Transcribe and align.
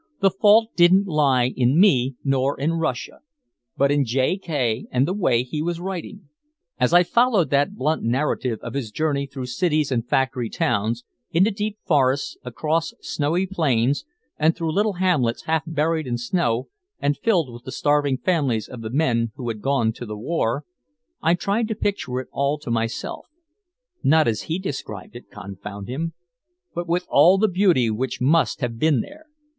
The 0.19 0.31
fault 0.31 0.69
didn't 0.75 1.05
lie 1.05 1.49
in 1.55 1.79
me 1.79 2.15
nor 2.23 2.59
in 2.59 2.71
Russia, 2.79 3.19
but 3.77 3.91
in 3.91 4.03
J. 4.03 4.35
K. 4.39 4.87
and 4.89 5.07
the 5.07 5.13
way 5.13 5.43
he 5.43 5.61
was 5.61 5.79
writing. 5.79 6.21
As 6.79 6.91
I 6.91 7.03
followed 7.03 7.51
that 7.51 7.75
blunt 7.75 8.01
narrative 8.01 8.57
of 8.63 8.73
his 8.73 8.89
journey 8.89 9.27
through 9.27 9.45
cities 9.45 9.91
and 9.91 10.03
factory 10.03 10.49
towns, 10.49 11.03
into 11.29 11.51
deep 11.51 11.77
forests, 11.85 12.35
across 12.43 12.95
snowy 12.99 13.45
plains 13.45 14.03
and 14.39 14.55
through 14.55 14.73
little 14.73 14.93
hamlets 14.93 15.43
half 15.43 15.61
buried 15.67 16.07
in 16.07 16.17
snow 16.17 16.69
and 16.99 17.15
filled 17.15 17.53
with 17.53 17.61
the 17.63 17.71
starving 17.71 18.17
families 18.17 18.67
of 18.67 18.81
the 18.81 18.89
men 18.89 19.31
who 19.35 19.49
had 19.49 19.61
gone 19.61 19.93
to 19.93 20.07
the 20.07 20.17
war, 20.17 20.63
I 21.21 21.35
tried 21.35 21.67
to 21.67 21.75
picture 21.75 22.19
it 22.19 22.27
all 22.31 22.57
to 22.61 22.71
myself 22.71 23.27
not 24.01 24.27
as 24.27 24.41
he 24.49 24.57
described 24.57 25.15
it, 25.15 25.29
confound 25.29 25.87
him, 25.89 26.13
but 26.73 26.87
with 26.87 27.05
all 27.07 27.37
the 27.37 27.47
beauty 27.47 27.91
which 27.91 28.19
must 28.19 28.61
have 28.61 28.79
been 28.79 29.01
there. 29.01 29.27